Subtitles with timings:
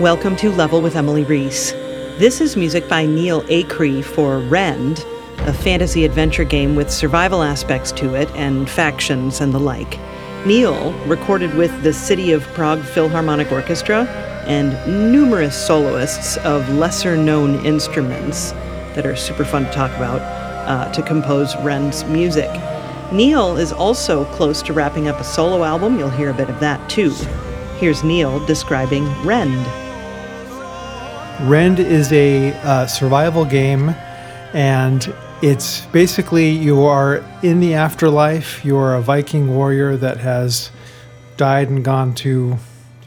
[0.00, 1.70] Welcome to Level with Emily Reese.
[2.18, 5.06] This is music by Neil Acree for Rend,
[5.38, 10.00] a fantasy adventure game with survival aspects to it and factions and the like.
[10.44, 17.64] Neil recorded with the City of Prague Philharmonic Orchestra and numerous soloists of lesser known
[17.64, 18.52] instruments
[18.94, 20.20] that are super fun to talk about
[20.66, 22.50] uh, to compose Rend's music.
[23.12, 25.98] Neil is also close to wrapping up a solo album.
[25.98, 27.10] You'll hear a bit of that too.
[27.78, 29.66] Here's Neil describing Rend.
[31.48, 33.90] Rend is a uh, survival game,
[34.54, 38.64] and it's basically you are in the afterlife.
[38.64, 40.70] You are a Viking warrior that has
[41.36, 42.56] died and gone to,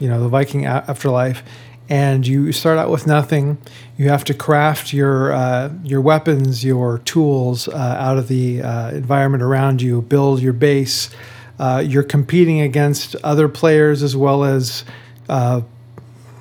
[0.00, 1.44] you know, the Viking afterlife,
[1.88, 3.58] and you start out with nothing.
[3.96, 8.90] You have to craft your uh, your weapons, your tools uh, out of the uh,
[8.90, 10.02] environment around you.
[10.02, 11.10] Build your base.
[11.58, 14.84] Uh, you're competing against other players as well as
[15.28, 15.60] uh,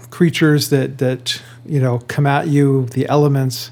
[0.09, 3.71] creatures that that you know come at you, the elements,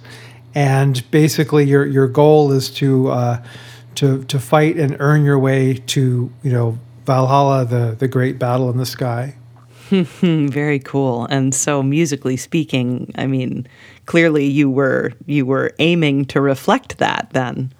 [0.54, 3.44] and basically your your goal is to uh,
[3.96, 8.70] to to fight and earn your way to you know Valhalla, the the great battle
[8.70, 9.36] in the sky.
[10.22, 11.26] Very cool.
[11.26, 13.68] And so musically speaking, I mean,
[14.06, 17.72] clearly you were you were aiming to reflect that then.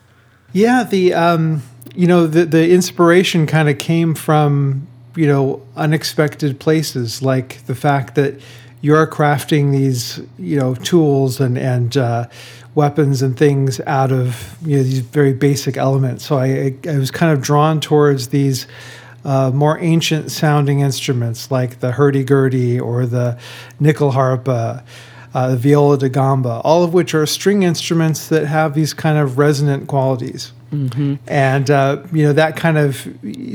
[0.54, 1.64] Yeah, the um,
[1.96, 7.76] you know the the inspiration kind of came from you know unexpected places, like the
[7.76, 8.40] fact that
[8.82, 12.28] you're crafting these you know tools and and uh,
[12.76, 16.26] weapons and things out of you know these very basic elements.
[16.26, 18.68] So I I was kind of drawn towards these.
[19.28, 23.38] Uh, more ancient sounding instruments like the hurdy-gurdy or the
[23.82, 24.82] nyckelharpa,
[25.34, 29.18] uh, the viola da gamba, all of which are string instruments that have these kind
[29.18, 30.54] of resonant qualities.
[30.72, 31.16] Mm-hmm.
[31.28, 32.96] And uh, you know that kind of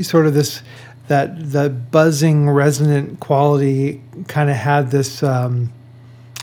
[0.05, 0.61] sort of this
[1.07, 5.73] that the buzzing resonant quality kind of had this um,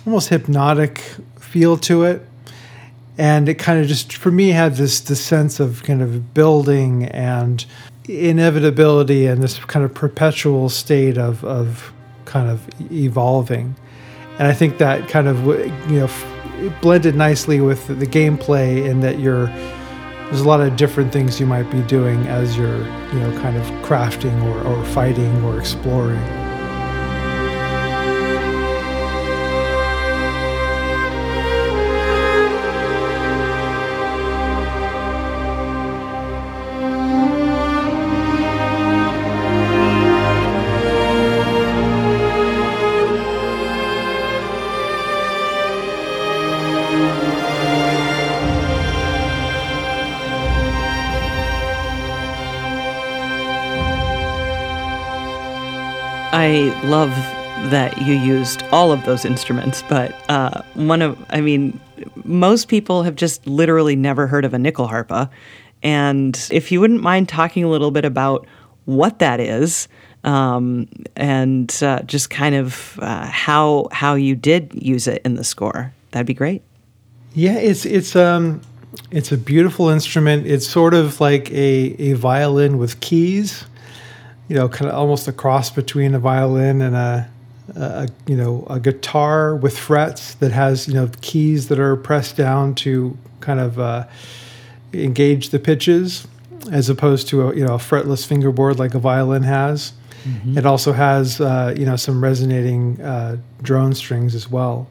[0.04, 0.98] almost hypnotic
[1.38, 2.26] feel to it
[3.20, 7.04] and it kind of just for me had this this sense of kind of building
[7.04, 7.66] and
[8.08, 11.92] inevitability and this kind of perpetual state of of
[12.24, 13.74] kind of evolving
[14.38, 15.44] and i think that kind of
[15.90, 16.10] you know
[16.80, 19.46] blended nicely with the gameplay in that you're
[20.30, 23.56] there's a lot of different things you might be doing as you're, you know, kind
[23.56, 26.39] of crafting or, or fighting or exploring.
[56.40, 57.10] I love
[57.70, 61.78] that you used all of those instruments, but uh, one of, I mean,
[62.24, 65.28] most people have just literally never heard of a nyckelharpa.
[65.82, 68.46] And if you wouldn't mind talking a little bit about
[68.86, 69.86] what that is,
[70.24, 75.44] um, and uh, just kind of uh, how how you did use it in the
[75.44, 76.62] score, that'd be great.
[77.34, 78.62] Yeah, it's it's um
[79.10, 80.46] it's a beautiful instrument.
[80.46, 83.66] It's sort of like a a violin with keys
[84.50, 87.30] you know, kind of almost a cross between a violin and a,
[87.76, 92.36] a, you know a guitar with frets that has you know keys that are pressed
[92.36, 94.08] down to kind of uh,
[94.92, 96.26] engage the pitches,
[96.72, 99.92] as opposed to a you know a fretless fingerboard like a violin has.
[100.24, 100.58] Mm-hmm.
[100.58, 104.88] It also has uh, you know some resonating uh, drone strings as well.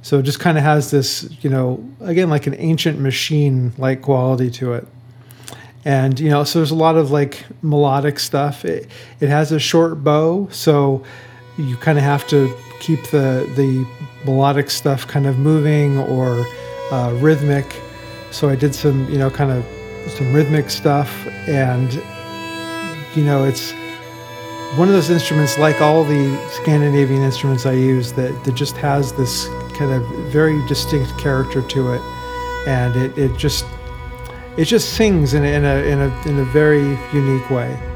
[0.00, 4.00] So it just kind of has this you know again like an ancient machine like
[4.00, 4.88] quality to it
[5.84, 8.64] and you know so there's a lot of like melodic stuff.
[8.64, 8.88] It,
[9.20, 11.02] it has a short bow so
[11.56, 13.86] you kind of have to keep the the
[14.24, 16.46] melodic stuff kind of moving or
[16.90, 17.66] uh, rhythmic.
[18.30, 19.64] So i did some you know kind of
[20.10, 21.26] some rhythmic stuff.
[21.48, 21.92] And
[23.14, 23.72] you know it's
[24.76, 29.12] one of those instruments like all the scandinavian instruments i use that, that just has
[29.12, 30.02] this kind of
[30.32, 32.00] very distinct character to it.
[32.66, 33.64] And it, it just
[34.56, 37.93] it just sings in a, in a, in a, in a very unique way.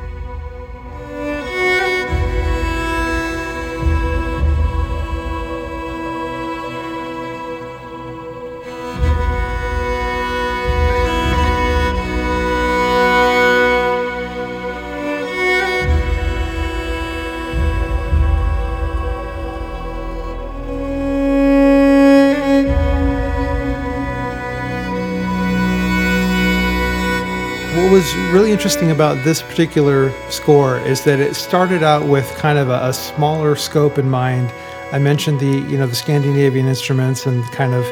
[27.93, 32.69] Was really interesting about this particular score is that it started out with kind of
[32.69, 34.53] a, a smaller scope in mind.
[34.93, 37.85] I mentioned the you know the Scandinavian instruments and kind of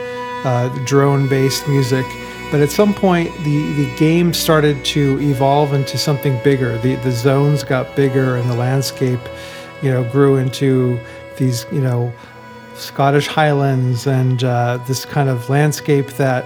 [0.47, 2.07] uh, drone-based music,
[2.51, 6.79] but at some point the the game started to evolve into something bigger.
[6.79, 9.21] The the zones got bigger and the landscape,
[9.83, 10.99] you know, grew into
[11.39, 12.13] these you know
[12.75, 16.45] Scottish Highlands and uh, this kind of landscape that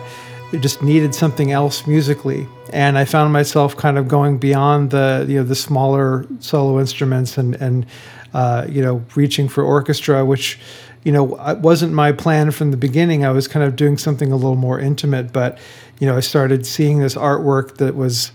[0.58, 2.48] just needed something else musically.
[2.72, 7.38] And I found myself kind of going beyond the you know the smaller solo instruments
[7.38, 7.86] and and
[8.34, 10.58] uh, you know reaching for orchestra, which
[11.04, 11.24] you know
[11.60, 13.24] wasn't my plan from the beginning.
[13.24, 15.58] I was kind of doing something a little more intimate, but
[15.98, 18.32] you know I started seeing this artwork that was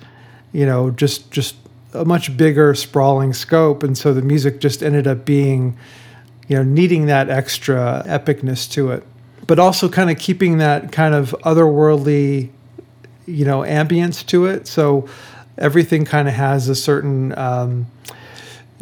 [0.51, 1.55] you know just just
[1.93, 5.77] a much bigger sprawling scope, and so the music just ended up being
[6.47, 9.03] you know, needing that extra epicness to it,
[9.47, 12.49] but also kind of keeping that kind of otherworldly,
[13.25, 14.67] you know, ambience to it.
[14.67, 15.07] So
[15.57, 17.87] everything kind of has a certain, um,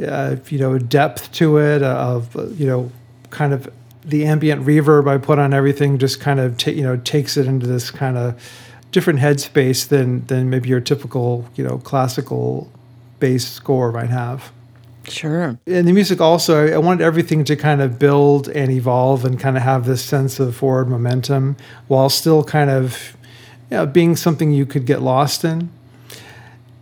[0.05, 2.91] uh, you know, depth to it of, you know,
[3.29, 3.71] kind of
[4.03, 7.45] the ambient reverb I put on everything just kind of, ta- you know, takes it
[7.47, 8.41] into this kind of
[8.91, 12.71] different headspace than, than maybe your typical, you know, classical
[13.19, 14.51] bass score might have.
[15.05, 15.57] Sure.
[15.67, 19.57] And the music also, I wanted everything to kind of build and evolve and kind
[19.57, 21.57] of have this sense of forward momentum
[21.87, 23.17] while still kind of
[23.73, 25.71] you know, being something you could get lost in.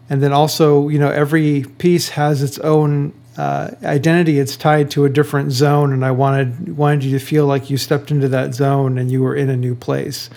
[0.10, 4.40] And then also, you know, every piece has its own uh, identity.
[4.40, 7.78] It's tied to a different zone, and I wanted wanted you to feel like you
[7.78, 10.30] stepped into that zone and you were in a new place,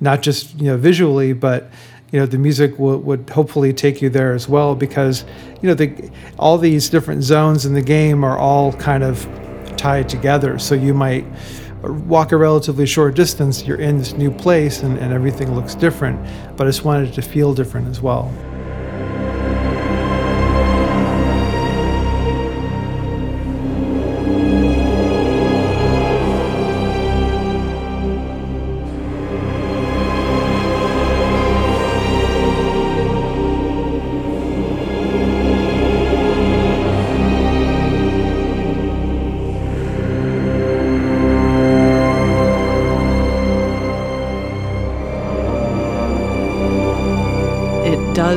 [0.00, 1.70] not just you know visually, but
[2.10, 5.24] you know the music w- would hopefully take you there as well because
[5.62, 9.24] you know the all these different zones in the game are all kind of
[9.76, 11.24] tied together so you might
[11.82, 16.20] walk a relatively short distance you're in this new place and, and everything looks different
[16.56, 18.32] but i just wanted it to feel different as well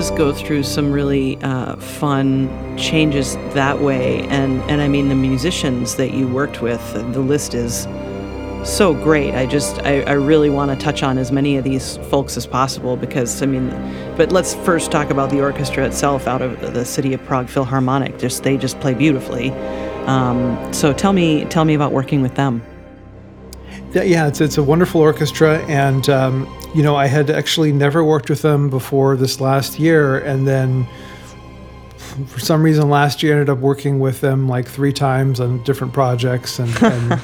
[0.10, 5.16] does go through some really uh, fun changes that way, and and I mean the
[5.16, 6.82] musicians that you worked with.
[6.94, 7.88] The list is
[8.64, 9.34] so great.
[9.34, 12.46] I just I, I really want to touch on as many of these folks as
[12.46, 13.70] possible because I mean,
[14.16, 18.20] but let's first talk about the orchestra itself out of the City of Prague Philharmonic.
[18.20, 19.52] Just they just play beautifully.
[20.06, 22.62] Um, so tell me tell me about working with them.
[23.92, 28.30] Yeah, it's it's a wonderful orchestra, and um, you know I had actually never worked
[28.30, 30.86] with them before this last year, and then
[32.28, 35.64] for some reason last year I ended up working with them like three times on
[35.64, 37.22] different projects, and, and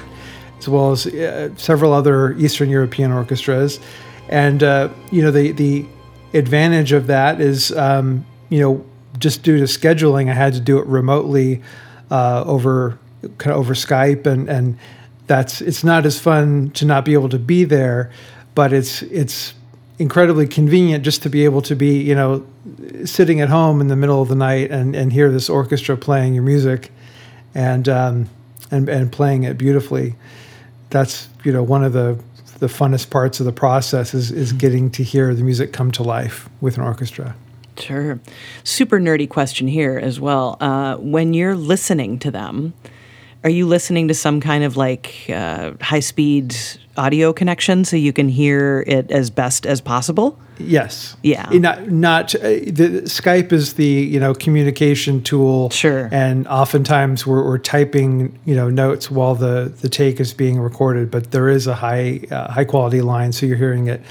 [0.58, 3.82] as well as uh, several other Eastern European orchestras,
[4.30, 5.86] and uh, you know the the
[6.34, 8.86] advantage of that is um, you know
[9.20, 11.62] just due to scheduling I had to do it remotely
[12.10, 12.98] uh, over
[13.38, 14.80] kind of over Skype and and
[15.28, 18.12] that's it's not as fun to not be able to be there,
[18.56, 19.54] but it's it's
[20.00, 22.46] incredibly convenient just to be able to be you know
[23.06, 26.34] sitting at home in the middle of the night and, and hear this orchestra playing
[26.34, 26.92] your music
[27.54, 28.30] and um,
[28.70, 30.16] and and playing it beautifully.
[30.90, 32.22] That's you know one of the
[32.60, 36.04] the funnest parts of the process is is getting to hear the music come to
[36.04, 37.36] life with an orchestra.
[37.78, 38.20] Sure.
[38.64, 40.58] Super nerdy question here as well.
[40.60, 42.74] Uh, when you're listening to them,
[43.44, 46.56] are you listening to some kind of like uh, high speed
[46.98, 50.38] audio connection so you can hear it as best as possible?
[50.60, 51.16] Yes.
[51.24, 51.50] Yeah.
[51.52, 55.72] Not not uh, the Skype is the you know communication tool.
[55.72, 56.08] Sure.
[56.12, 61.10] And oftentimes we're, we're typing you know notes while the the take is being recorded,
[61.10, 64.02] but there is a high uh, high quality line, so you're hearing it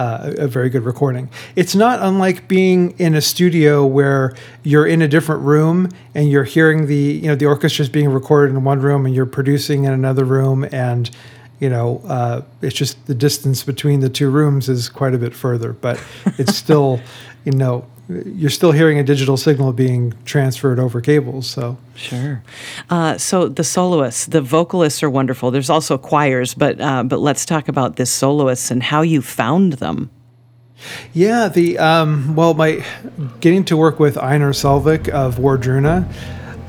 [0.00, 1.28] uh, a very good recording.
[1.56, 6.44] It's not unlike being in a studio where you're in a different room and you're
[6.44, 9.84] hearing the you know the orchestra is being recorded in one room and you're producing
[9.84, 11.10] in another room and
[11.58, 15.34] you know uh, it's just the distance between the two rooms is quite a bit
[15.34, 16.02] further, but
[16.38, 16.98] it's still
[17.44, 21.46] you know you're still hearing a digital signal being transferred over cables.
[21.46, 22.42] So sure.
[22.88, 25.50] Uh, so the soloists, the vocalists are wonderful.
[25.50, 29.74] There's also choirs, but uh, but let's talk about this soloists and how you found
[29.74, 30.10] them.
[31.12, 32.84] Yeah, the um, well, my
[33.40, 36.10] getting to work with Einar Selvik of Wardruna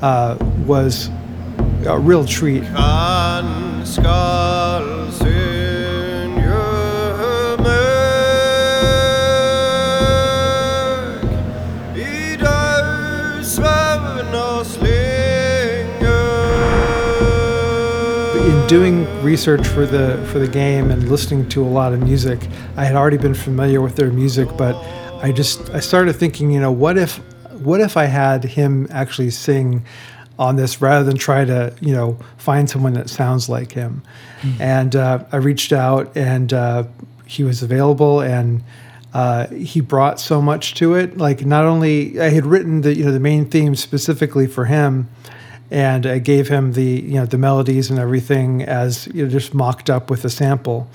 [0.02, 1.08] uh, was
[1.86, 2.62] a real treat.
[18.42, 22.48] In doing research for the for the game and listening to a lot of music,
[22.76, 24.74] I had already been familiar with their music, but
[25.22, 27.18] I just I started thinking, you know, what if
[27.62, 29.84] what if I had him actually sing
[30.38, 34.02] on this rather than try to you know find someone that sounds like him,
[34.40, 34.60] mm-hmm.
[34.60, 36.84] and uh, I reached out and uh,
[37.26, 38.62] he was available and
[39.14, 41.18] uh, he brought so much to it.
[41.18, 45.08] Like not only I had written the you know the main theme specifically for him,
[45.70, 49.54] and I gave him the you know the melodies and everything as you know, just
[49.54, 50.88] mocked up with a sample,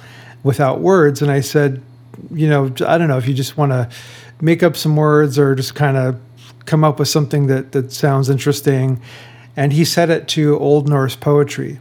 [0.43, 1.21] without words.
[1.21, 1.81] And I said,
[2.31, 3.89] you know, I don't know if you just want to
[4.41, 6.19] make up some words or just kind of
[6.65, 9.01] come up with something that that sounds interesting.
[9.55, 11.79] And he set it to Old Norse poetry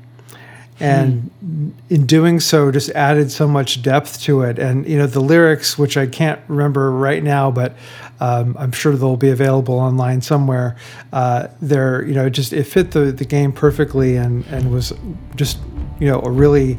[0.78, 1.70] and hmm.
[1.88, 5.78] in doing so just added so much depth to it and you know the lyrics
[5.78, 7.74] which i can't remember right now but
[8.20, 10.76] um, i'm sure they'll be available online somewhere
[11.12, 14.92] uh, they're you know just it fit the, the game perfectly and and was
[15.34, 15.58] just
[15.98, 16.78] you know a really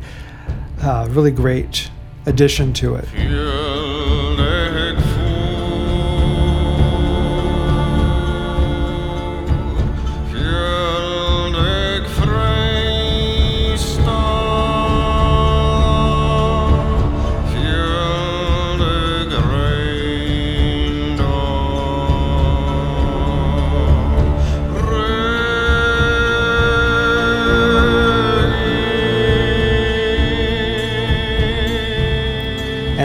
[0.82, 1.90] uh, really great
[2.26, 4.17] addition to it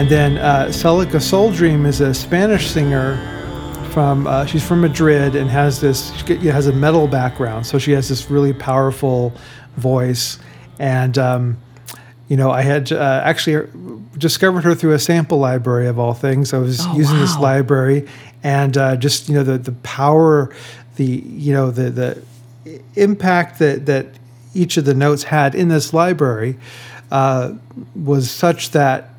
[0.03, 3.15] And then uh, Celica Soldream is a Spanish singer
[3.91, 7.93] from uh, she's from Madrid and has this she has a metal background, so she
[7.93, 9.33] has this really powerful
[9.77, 10.39] voice.
[10.77, 11.57] And um,
[12.27, 13.65] you know, I had uh, actually
[14.17, 16.51] discovered her through a sample library of all things.
[16.51, 17.21] I was oh, using wow.
[17.21, 18.05] this library,
[18.43, 20.53] and uh, just you know the the power,
[20.97, 24.07] the you know the the impact that that
[24.53, 26.57] each of the notes had in this library
[27.09, 27.53] uh,
[27.95, 29.11] was such that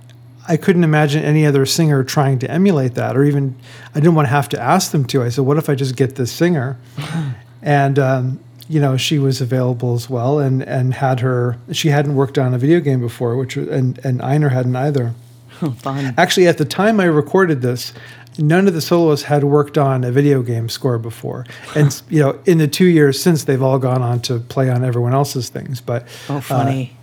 [0.47, 3.57] I couldn't imagine any other singer trying to emulate that, or even
[3.95, 5.23] I didn't want to have to ask them to.
[5.23, 6.77] I said, "What if I just get this singer?"
[7.63, 11.59] and um, you know, she was available as well, and and had her.
[11.73, 15.15] She hadn't worked on a video game before, which and and Einar hadn't either.
[15.63, 16.15] Oh, fun.
[16.17, 17.93] Actually, at the time I recorded this,
[18.39, 22.39] none of the soloists had worked on a video game score before, and you know,
[22.45, 25.81] in the two years since, they've all gone on to play on everyone else's things.
[25.81, 26.93] But oh, funny.
[26.93, 27.01] Uh,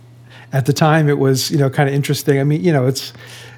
[0.52, 2.40] at the time it was you know kind of interesting.
[2.40, 3.12] I mean, you know, it's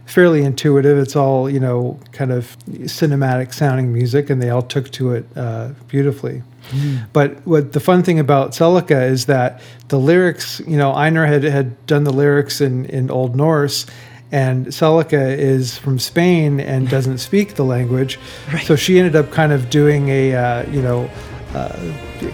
[0.06, 0.98] fairly intuitive.
[0.98, 5.26] It's all you know, kind of cinematic sounding music, and they all took to it
[5.36, 6.42] uh, beautifully.
[6.70, 7.06] Mm.
[7.12, 11.42] But what the fun thing about Celica is that the lyrics, you know, Einar had,
[11.42, 13.86] had done the lyrics in, in Old Norse,
[14.32, 18.18] and Celica is from Spain and doesn't speak the language.
[18.52, 18.66] Right.
[18.66, 21.10] So she ended up kind of doing a, uh, you know,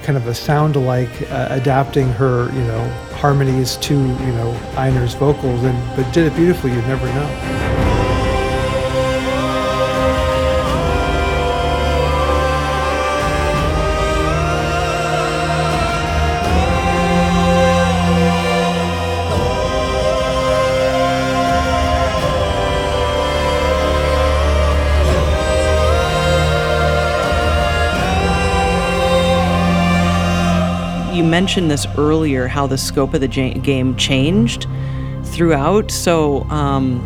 [0.03, 5.15] kind of a sound alike, uh, adapting her, you know, harmonies to, you know, Einar's
[5.15, 6.73] vocals, and but did it beautifully.
[6.73, 7.90] You'd never know.
[31.31, 34.67] Mentioned this earlier how the scope of the game changed
[35.25, 35.91] throughout.
[35.91, 37.01] So, um,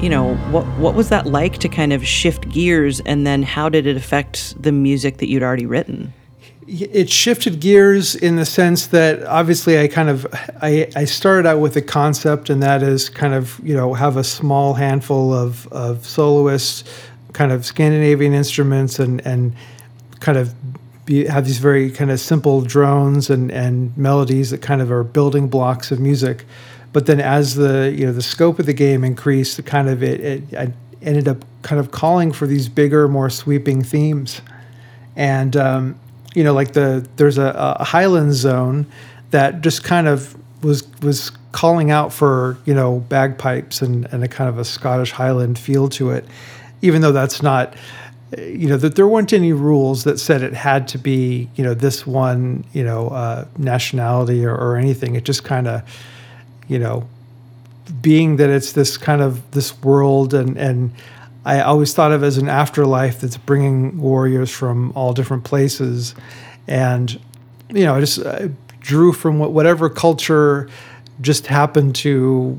[0.00, 3.68] you know, what what was that like to kind of shift gears, and then how
[3.68, 6.12] did it affect the music that you'd already written?
[6.68, 10.26] It shifted gears in the sense that obviously I kind of
[10.60, 14.16] I, I started out with a concept, and that is kind of you know have
[14.16, 16.84] a small handful of of soloists,
[17.32, 19.54] kind of Scandinavian instruments, and and
[20.20, 20.54] kind of
[21.06, 25.04] be, have these very kind of simple drones and, and melodies that kind of are
[25.04, 26.44] building blocks of music.
[26.92, 30.20] But then as the you know the scope of the game increased, kind of it,
[30.20, 30.72] it I
[31.02, 34.40] ended up kind of calling for these bigger, more sweeping themes.
[35.14, 35.98] And um,
[36.34, 38.86] you know, like the there's a, a Highland zone
[39.30, 44.28] that just kind of was was calling out for you know bagpipes and, and a
[44.28, 46.24] kind of a Scottish Highland feel to it,
[46.82, 47.74] even though that's not
[48.36, 51.74] you know that there weren't any rules that said it had to be you know
[51.74, 55.14] this one you know uh, nationality or, or, anything.
[55.14, 55.82] It just kind of
[56.66, 57.08] you know
[58.00, 60.90] being that it's this kind of this world and and
[61.44, 66.14] i always thought of as an afterlife that's bringing warriors from all different places.
[66.66, 67.20] And
[67.70, 70.68] you know i just I drew from what, whatever culture
[71.20, 72.58] just happened to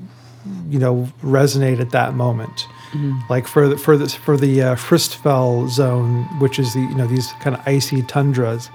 [0.69, 3.19] you know resonate at that moment Mm-hmm.
[3.29, 7.07] Like for the for this for the uh, Fristfell zone, which is the you know
[7.07, 8.69] these kind of icy tundras,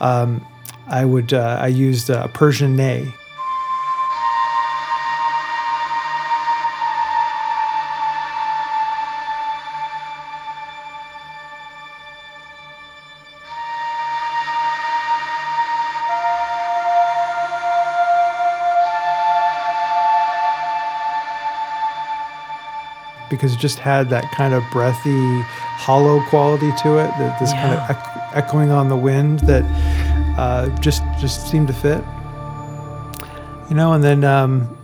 [0.00, 0.46] um,
[0.86, 3.12] I would uh, I used a Persian ney.
[23.44, 25.40] Because it just had that kind of breathy,
[25.76, 27.10] hollow quality to it.
[27.18, 28.30] That this kind of Yeah.
[28.34, 29.62] echoing on the wind that
[30.38, 32.02] uh, just just seemed to fit.
[33.68, 34.74] You know, and then um,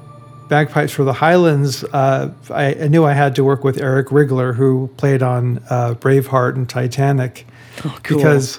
[0.49, 1.85] bagpipes for the Highlands.
[1.85, 5.95] Uh, I, I knew I had to work with Eric Rigler, who played on uh,
[5.95, 7.47] Braveheart and Titanic,
[7.85, 8.19] Oh, cool.
[8.19, 8.59] because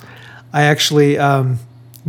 [0.53, 1.59] I actually, um,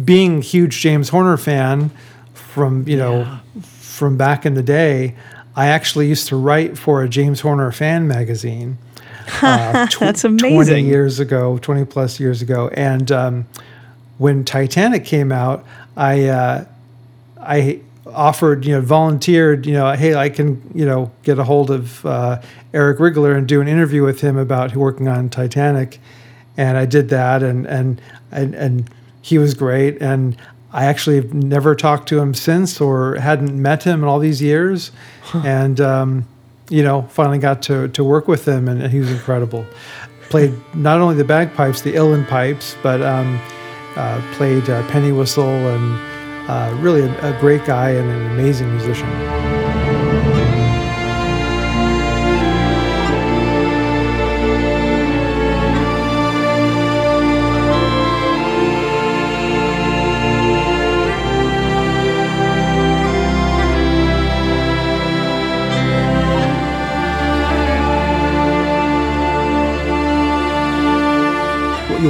[0.03, 1.91] being huge James Horner fan
[2.33, 3.39] from you know Yeah.
[3.81, 5.15] from back in the day,
[5.55, 8.79] I actually used to write for a James Horner fan magazine.
[9.41, 12.69] Uh, tw- That's 20 years ago, 20 plus years ago.
[12.75, 13.47] And um,
[14.19, 15.65] when Titanic came out,
[15.97, 16.65] I, uh,
[17.41, 21.71] I offered, you know, volunteered, you know, hey, I can, you know, get a hold
[21.71, 22.43] of uh,
[22.75, 26.01] Eric Rigler and do an interview with him about working on Titanic.
[26.57, 28.91] And I did that, and and and, and
[29.23, 30.03] he was great.
[30.03, 30.37] And
[30.73, 34.41] I actually have never talked to him since, or hadn't met him in all these
[34.41, 34.91] years.
[35.45, 36.27] And um,
[36.69, 39.65] you know, finally got to to work with him, and, and he was incredible.
[40.31, 43.41] Played not only the bagpipes, the uilleann pipes, but um,
[43.97, 48.71] uh, played uh, penny whistle and uh, really a, a great guy and an amazing
[48.71, 49.72] musician.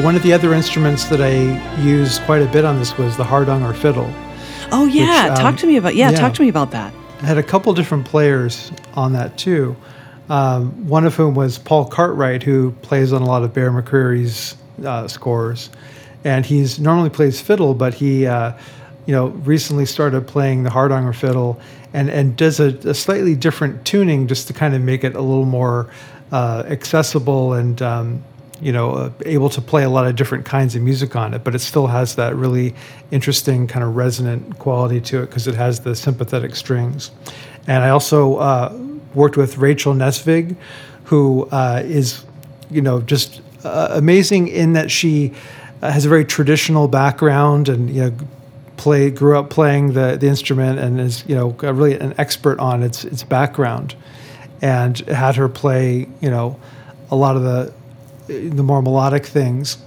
[0.00, 1.36] One of the other instruments that I
[1.82, 4.10] used quite a bit on this was the Hardanger fiddle.
[4.72, 6.18] oh yeah, which, talk um, to me about yeah, yeah.
[6.18, 6.94] talk to me about that.
[7.20, 9.76] I had a couple different players on that too.
[10.30, 14.56] Um, one of whom was Paul Cartwright, who plays on a lot of Bear McCreary's
[14.82, 15.68] uh, scores,
[16.24, 18.52] and he's normally plays fiddle, but he, uh,
[19.04, 21.60] you know, recently started playing the Hardanger fiddle,
[21.92, 25.20] and and does a, a slightly different tuning just to kind of make it a
[25.20, 25.92] little more
[26.32, 27.82] uh, accessible and.
[27.82, 28.24] Um,
[28.62, 31.42] you know, uh, able to play a lot of different kinds of music on it,
[31.42, 32.74] but it still has that really
[33.10, 37.10] interesting kind of resonant quality to it because it has the sympathetic strings.
[37.66, 38.78] And I also uh,
[39.14, 40.56] worked with Rachel Nesvig,
[41.04, 42.24] who uh, is,
[42.70, 45.32] you know, just uh, amazing in that she
[45.82, 48.16] uh, has a very traditional background and you know
[48.76, 52.82] play grew up playing the the instrument and is you know really an expert on
[52.82, 53.94] its its background,
[54.60, 56.58] and had her play you know
[57.10, 57.72] a lot of the
[58.26, 59.78] the more melodic things.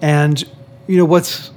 [0.00, 0.42] And
[0.86, 1.50] you know what's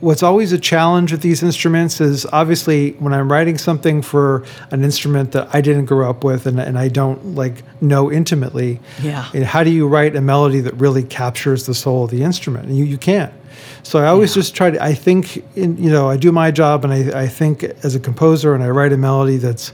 [0.00, 4.84] what's always a challenge with these instruments is obviously when I'm writing something for an
[4.84, 8.80] instrument that I didn't grow up with and, and I don't like know intimately.
[9.02, 9.28] Yeah.
[9.34, 12.66] and How do you write a melody that really captures the soul of the instrument?
[12.66, 13.32] And you, you can't.
[13.82, 16.84] So I always just try to, I think, in, you know, I do my job
[16.84, 19.72] and I, I think as a composer and I write a melody that's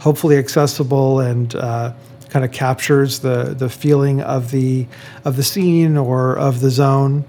[0.00, 1.92] hopefully accessible and uh,
[2.32, 4.86] kind of captures the, the feeling of the,
[5.22, 7.26] of the scene or of the zone.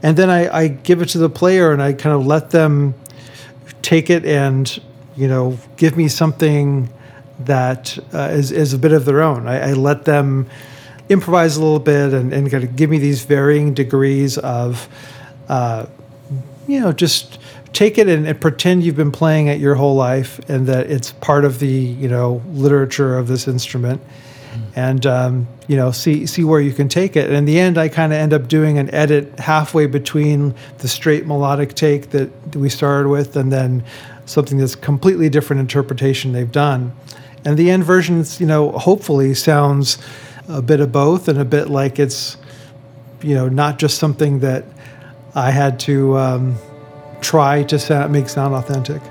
[0.00, 2.94] And then I, I give it to the player and I kind of let them
[3.82, 4.80] take it and,
[5.16, 6.88] you know, give me something
[7.40, 9.48] that uh, is, is a bit of their own.
[9.48, 10.48] I, I let them
[11.08, 14.88] improvise a little bit and, and kind of give me these varying degrees of,
[15.48, 15.86] uh,
[16.68, 17.40] you know, just
[17.72, 21.10] take it and, and pretend you've been playing it your whole life and that it's
[21.10, 24.00] part of the, you know, literature of this instrument.
[24.76, 27.26] And um, you know, see see where you can take it.
[27.26, 30.88] And in the end, I kind of end up doing an edit halfway between the
[30.88, 33.84] straight melodic take that we started with, and then
[34.26, 36.92] something that's completely different interpretation they've done.
[37.44, 39.98] And the end version, you know, hopefully sounds
[40.48, 42.36] a bit of both and a bit like it's,
[43.22, 44.64] you know, not just something that
[45.34, 46.56] I had to um,
[47.20, 49.02] try to sound, make sound authentic.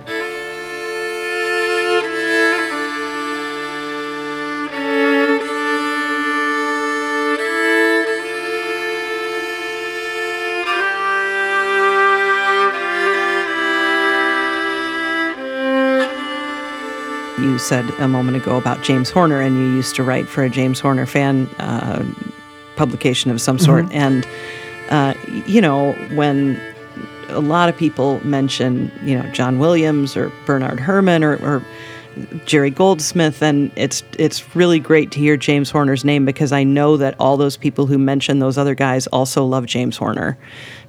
[17.64, 20.80] Said a moment ago about James Horner, and you used to write for a James
[20.80, 22.06] Horner fan uh,
[22.76, 23.86] publication of some sort.
[23.92, 24.28] And,
[24.90, 25.14] uh,
[25.46, 26.60] you know, when
[27.30, 31.64] a lot of people mention, you know, John Williams or Bernard Herrmann or, or
[32.46, 36.98] Jerry Goldsmith, and it's it's really great to hear James Horner's name because I know
[36.98, 40.38] that all those people who mention those other guys also love James Horner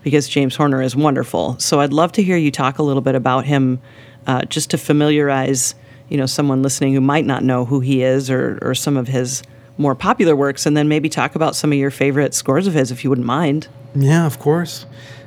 [0.02, 1.58] because James Horner is wonderful.
[1.58, 3.80] So I'd love to hear you talk a little bit about him,
[4.26, 5.74] uh, just to familiarize
[6.08, 9.08] you know someone listening who might not know who he is or or some of
[9.08, 9.42] his
[9.76, 12.90] more popular works, and then maybe talk about some of your favorite scores of his
[12.90, 13.68] if you wouldn't mind.
[13.94, 14.86] Yeah, of course.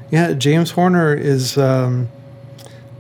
[0.10, 2.10] Yeah, James Horner is um,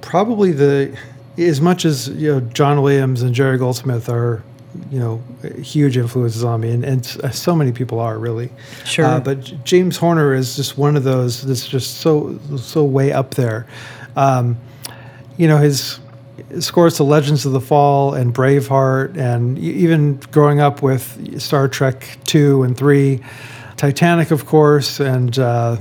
[0.02, 0.98] probably the
[1.38, 4.44] as much as you know John Williams and Jerry Goldsmith are
[4.92, 5.24] you know,
[5.62, 8.50] huge influences on me, and, and so many people are really.
[8.86, 9.06] Sure.
[9.06, 13.36] Uh, but James Horner is just one of those that's just so so way up
[13.36, 13.68] there.
[14.16, 14.58] Um,
[15.38, 16.00] you know, his
[16.60, 22.18] scores to Legends of the Fall and Braveheart, and even growing up with Star Trek
[22.26, 23.22] two and three,
[23.76, 25.78] Titanic, of course, and uh,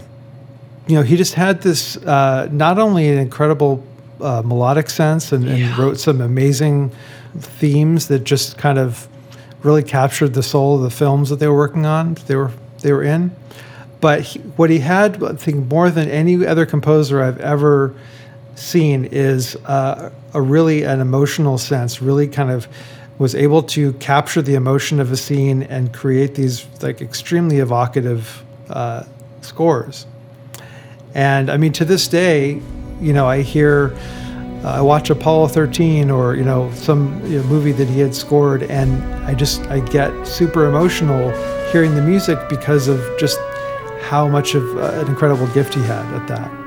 [0.87, 3.85] you know, he just had this uh, not only an incredible
[4.21, 5.81] uh, melodic sense and, and Yeah.
[5.81, 6.91] wrote some amazing
[7.39, 9.09] themes that just kind of
[9.63, 12.17] really captured the soul of the films that they were working on.
[12.27, 12.51] They were
[12.83, 13.31] they were in,
[14.01, 17.95] but he, what he had, I think, more than any other composer I've ever
[18.57, 22.03] seen is uh, a really an emotional sense.
[22.03, 22.67] Really, kind of
[23.19, 28.45] was able to capture the emotion of a scene and create these like extremely evocative
[28.69, 29.05] uh,
[29.41, 30.07] scores.
[31.15, 32.61] And I mean, to this day,
[33.01, 33.97] you know, I hear,
[34.65, 38.15] uh, I watch Apollo 13 or, you know, some you know, movie that he had
[38.15, 41.31] scored, and I just, I get super emotional
[41.73, 43.39] hearing the music because of just
[44.03, 46.66] how much of uh, an incredible gift he had at that.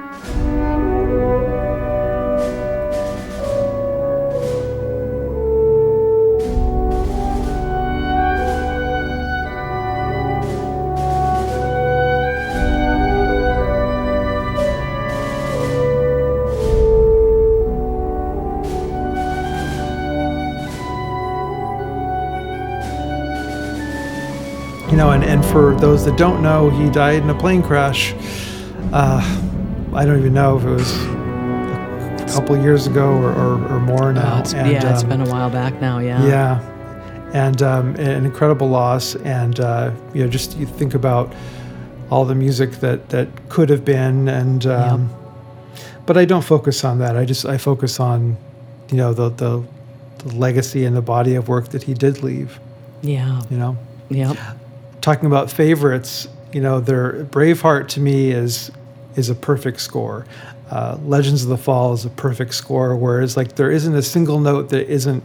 [25.00, 28.14] Know, and, and for those that don't know, he died in a plane crash.
[28.92, 29.22] Uh,
[29.94, 34.12] I don't even know if it was a couple years ago or, or, or more
[34.14, 34.36] now.
[34.36, 36.00] Oh, it's- And, yeah, it's been a while back now.
[36.00, 36.26] Yeah.
[36.26, 39.16] yeah, and um, an incredible loss.
[39.16, 41.34] And uh, you know, just you think about
[42.12, 45.10] all the music that that could have been, and um,
[46.06, 47.16] but I don't focus on that.
[47.16, 48.36] I just I focus on
[48.92, 49.64] you know the, the
[50.18, 52.60] the legacy and the body of work that he did leave.
[53.02, 53.42] Yeah.
[53.50, 53.78] You know
[54.10, 54.38] Yep.
[55.10, 58.72] Talking about favorites, you know, their Braveheart to me is
[59.16, 60.28] is a perfect score.
[60.70, 62.96] Uh, Legends of the Fall is a perfect score.
[62.96, 65.24] Whereas like there isn't a single note that isn't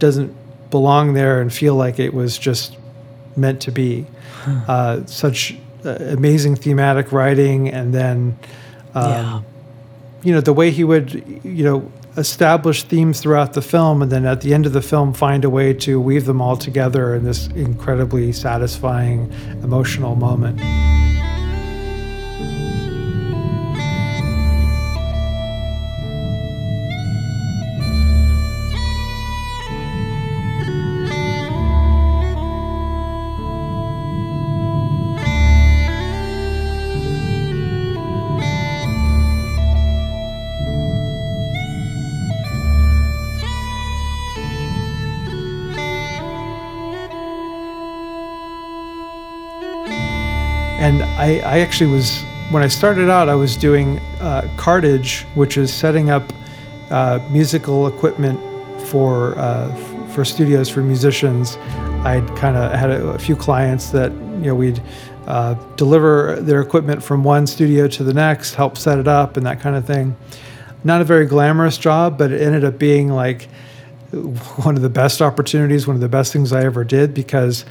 [0.00, 0.34] doesn't
[0.70, 2.76] belong there and feel like it was just
[3.36, 4.06] meant to be.
[4.66, 8.38] Uh, such uh, amazing thematic writing, and then
[8.94, 9.42] um, yeah.
[10.22, 11.12] you know the way he would
[11.44, 15.12] you know establish themes throughout the film and then at the end of the film
[15.12, 20.60] find a way to weave them all together in this incredibly satisfying emotional moment
[51.20, 55.70] I, I actually was when I started out I was doing uh, cartage which is
[55.70, 56.32] setting up
[56.90, 58.40] uh, musical equipment
[58.86, 61.58] for uh, f- for studios for musicians.
[62.06, 64.82] I'd kind of had a, a few clients that you know we'd
[65.26, 69.44] uh, deliver their equipment from one studio to the next help set it up and
[69.44, 70.16] that kind of thing.
[70.84, 73.46] Not a very glamorous job but it ended up being like
[74.64, 77.66] one of the best opportunities, one of the best things I ever did because,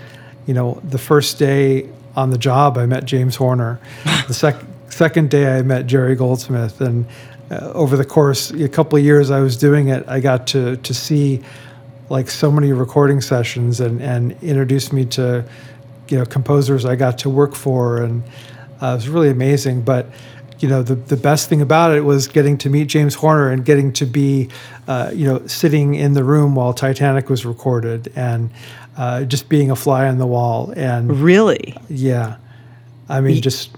[0.46, 3.80] you know, the first day on the job, I met James Horner.
[4.28, 6.82] the sec- second day, I met Jerry Goldsmith.
[6.82, 7.06] And
[7.50, 10.76] uh, over the course, a couple of years I was doing it, I got to,
[10.78, 11.42] to see
[12.10, 15.46] like so many recording sessions and, and introduced me to,
[16.10, 18.02] you know, composers I got to work for.
[18.02, 18.24] And
[18.82, 19.82] uh, it was really amazing.
[19.84, 20.08] But,
[20.60, 23.64] you know, the, the best thing about it was getting to meet James Horner and
[23.64, 24.50] getting to be,
[24.88, 28.50] uh, you know, sitting in the room while Titanic was recorded and
[28.98, 30.74] uh, just being a fly on the wall.
[30.76, 31.76] And Really?
[31.90, 32.38] yeah,
[33.08, 33.72] I mean, just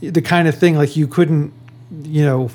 [0.00, 1.52] the kind of thing like you couldn't,
[2.02, 2.50] you know,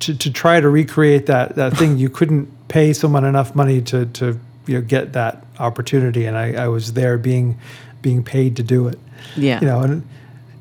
[0.00, 4.06] to, to try to recreate that that thing, you couldn't pay someone enough money to
[4.06, 7.58] to you know get that opportunity, and I, I was there being
[8.00, 8.98] being paid to do it.
[9.36, 9.60] Yeah.
[9.60, 10.08] You know, and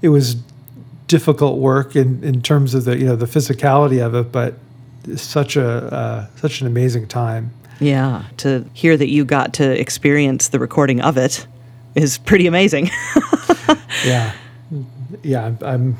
[0.01, 0.35] it was
[1.07, 4.55] difficult work in, in terms of the you know the physicality of it, but
[5.15, 7.51] such a uh, such an amazing time.
[7.79, 8.23] Yeah.
[8.37, 11.45] To hear that you got to experience the recording of it
[11.95, 12.89] is pretty amazing.
[14.05, 14.33] yeah
[15.23, 15.97] yeah I'm, I'm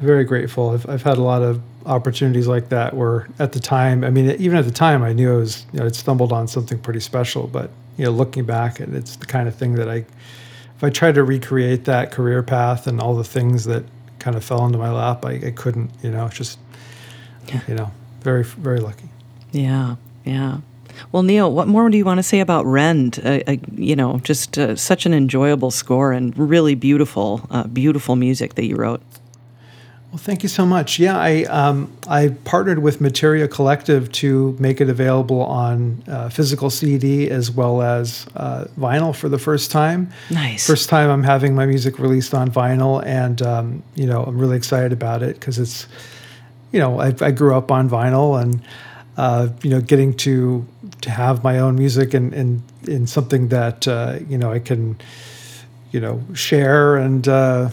[0.00, 4.02] very grateful I've, I've had a lot of opportunities like that where at the time
[4.02, 6.48] i mean even at the time i knew i was you know i'd stumbled on
[6.48, 9.88] something pretty special but you know looking back and it's the kind of thing that
[9.88, 10.04] i
[10.76, 13.84] if i tried to recreate that career path and all the things that
[14.26, 16.58] kind of fell into my lap i, I couldn't you know it's just
[17.68, 17.88] you know
[18.22, 19.08] very very lucky
[19.56, 19.96] yeah.
[20.24, 20.58] Yeah.
[21.12, 23.20] Well, Neil, what more do you want to say about Rend?
[23.24, 28.16] Uh, uh, you know, just uh, such an enjoyable score and really beautiful, uh, beautiful
[28.16, 29.02] music that you wrote.
[30.16, 30.98] Well, thank you so much.
[30.98, 36.70] Yeah, I um, I partnered with Materia Collective to make it available on uh, physical
[36.70, 40.10] CD as well as uh, vinyl for the first time.
[40.30, 40.66] Nice.
[40.66, 44.56] First time I'm having my music released on vinyl, and um, you know I'm really
[44.56, 45.86] excited about it because it's,
[46.72, 48.62] you know, I, I, grew up on vinyl and.
[49.18, 50.66] Uh, you know, getting to
[51.00, 54.58] to have my own music and in, in, in, something that uh, you know I
[54.58, 54.98] can,
[55.90, 57.70] you know, share and uh,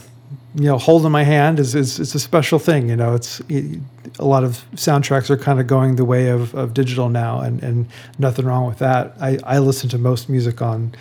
[0.56, 3.80] you know holding my hand is, is, is a special thing you know it's it,
[4.20, 7.64] a lot of soundtracks are kind of going the way of, of digital now and,
[7.64, 7.88] and
[8.20, 9.16] nothing wrong with that.
[9.20, 10.94] I, I listen to most music on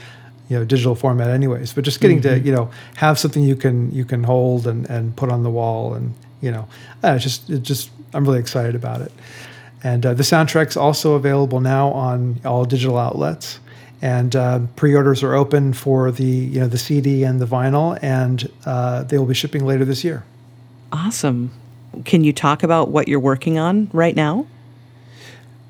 [0.48, 2.40] you know digital format anyways but just getting mm-hmm.
[2.40, 5.50] to you know have something you can you can hold and, and put on the
[5.50, 6.68] wall and you know
[7.04, 9.12] uh, it's just it just I'm really excited about it.
[9.84, 13.58] And uh, the soundtrack's also available now on all digital outlets
[14.02, 18.50] and uh, pre-orders are open for the you know the CD and the vinyl, and
[18.66, 20.24] uh, they will be shipping later this year.
[20.92, 21.52] Awesome.
[22.04, 24.46] Can you talk about what you're working on right now?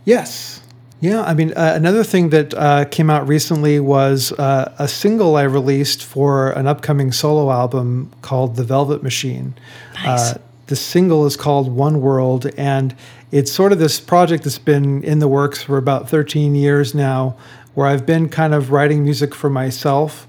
[0.05, 0.61] Yes.
[1.01, 5.35] Yeah, I mean, uh, another thing that uh, came out recently was uh, a single
[5.35, 9.55] I released for an upcoming solo album called The Velvet Machine.
[9.95, 10.35] Nice.
[10.35, 12.95] Uh, the single is called One World, and
[13.33, 17.37] it's sort of this project that's been in the works for about 13 years now,
[17.75, 20.27] where I've been kind of writing music for myself,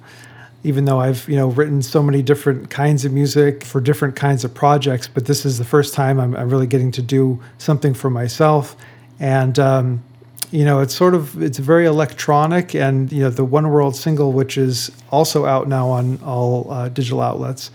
[0.64, 4.44] even though I've you know written so many different kinds of music for different kinds
[4.44, 5.08] of projects.
[5.08, 8.76] But this is the first time I'm, I'm really getting to do something for myself,
[9.20, 10.04] and um,
[10.52, 12.74] you know it's sort of it's very electronic.
[12.76, 16.90] And you know the One World single, which is also out now on all uh,
[16.90, 17.72] digital outlets,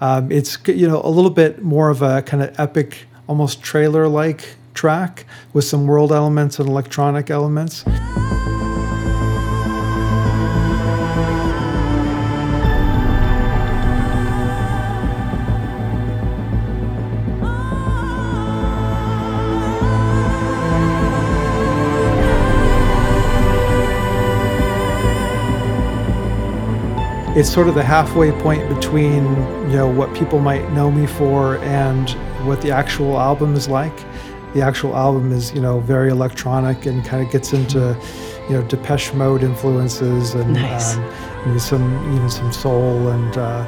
[0.00, 4.56] um, it's you know a little bit more of a kind of epic, almost trailer-like
[4.74, 7.84] track with some world elements and electronic elements.
[27.34, 29.24] It's sort of the halfway point between
[29.70, 32.10] you know what people might know me for and
[32.46, 33.96] what the actual album is like.
[34.52, 37.98] The actual album is you know very electronic and kind of gets into
[38.50, 40.96] you know Depeche Mode influences and nice.
[40.96, 41.04] um,
[41.46, 43.66] you know, some even some soul and uh,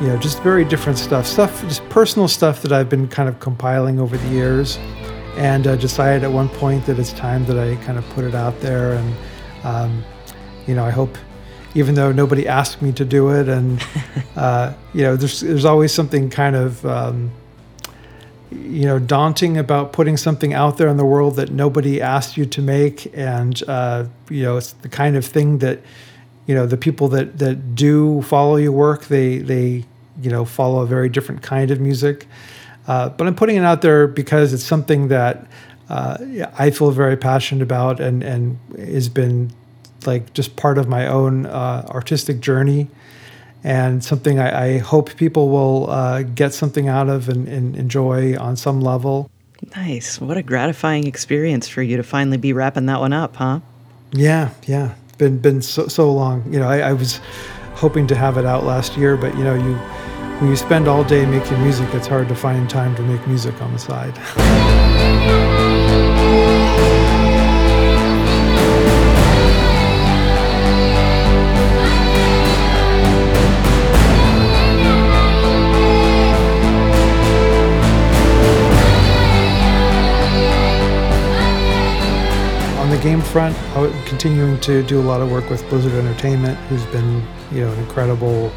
[0.00, 1.24] you know just very different stuff.
[1.24, 4.76] Stuff just personal stuff that I've been kind of compiling over the years,
[5.36, 8.34] and uh, decided at one point that it's time that I kind of put it
[8.34, 9.16] out there and.
[9.64, 10.04] Um,
[10.68, 11.16] you know, I hope
[11.74, 13.48] even though nobody asked me to do it.
[13.48, 13.82] And
[14.36, 17.30] uh, you know, there's there's always something kind of um,
[18.50, 22.46] you know daunting about putting something out there in the world that nobody asked you
[22.46, 25.80] to make, and uh, you know, it's the kind of thing that
[26.46, 29.84] you know the people that that do follow your work, they they
[30.20, 32.26] you know follow a very different kind of music.
[32.86, 35.46] Uh, but I'm putting it out there because it's something that
[35.90, 36.16] uh,
[36.58, 39.52] I feel very passionate about and and has been
[40.06, 42.88] like just part of my own uh, artistic journey
[43.64, 48.38] and something I, I hope people will uh, get something out of and, and, enjoy
[48.38, 49.30] on some level.
[49.74, 50.20] Nice.
[50.20, 53.60] What a gratifying experience for you to finally be wrapping that one up, huh?
[54.12, 54.94] Yeah, yeah.
[55.18, 56.50] Been been so, so long.
[56.52, 57.20] You know, I, I was
[57.74, 59.74] hoping to have it out last year, but you know, you
[60.40, 63.60] when you spend all day making music, it's hard to find time to make music
[63.60, 65.57] on the side.
[83.38, 83.56] Front,
[84.04, 87.22] continuing to do a lot of work with Blizzard Entertainment, who's been,
[87.52, 88.50] you know, an incredible,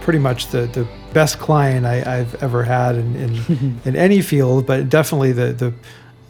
[0.00, 4.66] pretty much the, the best client I, have ever had in, in, in, any field,
[4.66, 5.72] but definitely the, the,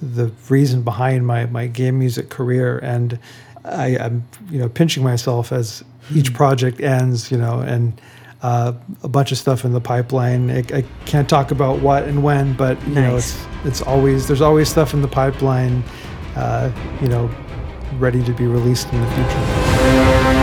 [0.03, 2.79] the reason behind my, my game music career.
[2.81, 3.19] And
[3.64, 5.83] I, am you know, pinching myself as
[6.14, 6.35] each hmm.
[6.35, 7.99] project ends, you know, and
[8.43, 10.51] uh, a bunch of stuff in the pipeline.
[10.51, 13.05] I, I, can't talk about what and when, but you nice.
[13.05, 15.83] know, it's it's always there's always stuff in the pipeline
[16.37, 17.29] uh, you know,
[18.01, 20.39] ready to be released in the future.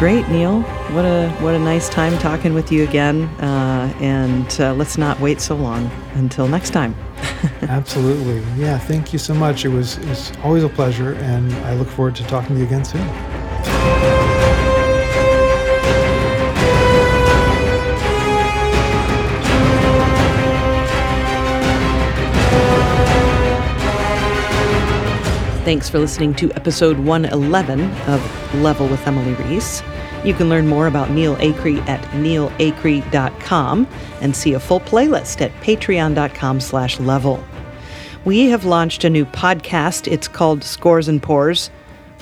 [0.00, 0.62] Great, Neil.
[0.94, 3.24] What a what a nice time talking with you again.
[3.38, 5.90] Uh, and uh, let's not wait so long.
[6.14, 6.94] Until next time.
[7.62, 8.40] Absolutely.
[8.58, 9.66] Yeah, thank you so much.
[9.66, 12.82] It was, it's always a pleasure, and I look forward to talking to you again
[12.82, 13.06] soon.
[25.62, 29.82] Thanks for listening to episode 111 of Level with Emily Reese.
[30.24, 33.86] You can learn more about Neil Acree at neilacree.com
[34.22, 37.44] and see a full playlist at patreon.com slash level.
[38.24, 40.10] We have launched a new podcast.
[40.10, 41.68] It's called Scores and Pours,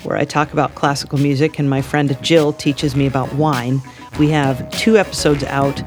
[0.03, 3.81] where I talk about classical music and my friend Jill teaches me about wine.
[4.19, 5.81] We have two episodes out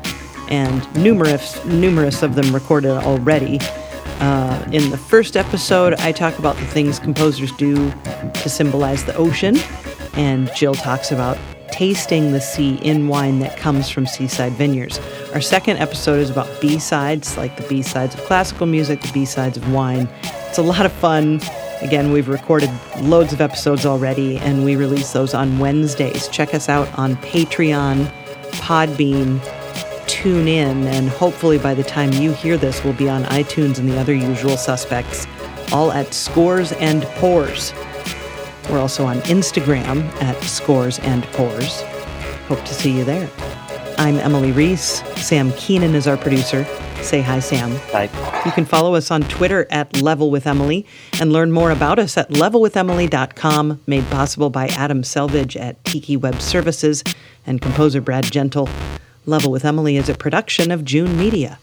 [0.51, 3.59] and numerous numerous of them recorded already.
[4.23, 7.91] Uh, in the first episode, I talk about the things composers do
[8.35, 9.57] to symbolize the ocean,
[10.15, 11.37] and Jill talks about
[11.73, 15.01] tasting the sea in wine that comes from seaside vineyards.
[15.35, 19.11] Our second episode is about B sides, like the B sides of classical music, the
[19.11, 20.09] B sides of wine.
[20.23, 21.41] It's a lot of fun.
[21.81, 26.29] Again, we've recorded loads of episodes already, and we release those on Wednesdays.
[26.29, 28.07] Check us out on Patreon,
[28.53, 29.41] Podbean,
[30.23, 33.91] tune in, and hopefully by the time you hear this, we'll be on iTunes and
[33.91, 35.27] the other usual suspects,
[35.73, 37.75] all at Scores and Pours.
[38.71, 41.83] We're also on Instagram at Scores and Pours.
[42.47, 43.29] Hope to see you there.
[43.99, 45.03] I'm Emily Reese.
[45.17, 46.65] Sam Keenan is our producer.
[47.03, 47.75] Say hi, Sam.
[47.91, 48.05] Hi.
[48.47, 50.87] You can follow us on Twitter at Level with Emily
[51.21, 56.41] and learn more about us at levelwithemily.com, made possible by Adam Selvage at Tiki Web
[56.41, 57.03] Services
[57.45, 58.69] and composer Brad Gentle.
[59.25, 61.61] Level with Emily is a production of June Media.